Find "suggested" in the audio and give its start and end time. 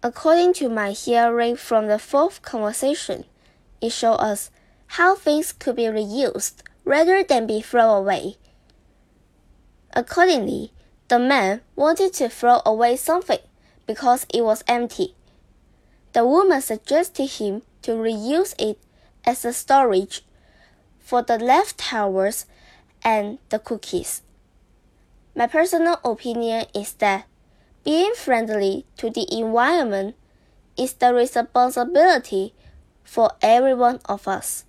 16.60-17.30